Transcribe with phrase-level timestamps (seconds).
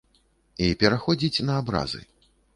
[0.67, 2.05] І пераходзіць на абразы.